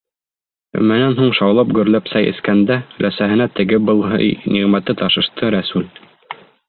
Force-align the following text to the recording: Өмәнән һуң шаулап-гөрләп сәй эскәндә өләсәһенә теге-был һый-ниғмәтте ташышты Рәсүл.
Өмәнән 0.79 1.11
һуң 1.19 1.33
шаулап-гөрләп 1.39 2.09
сәй 2.13 2.29
эскәндә 2.31 2.77
өләсәһенә 3.03 3.47
теге-был 3.61 4.01
һый-ниғмәтте 4.15 4.97
ташышты 5.03 5.53
Рәсүл. 5.59 5.87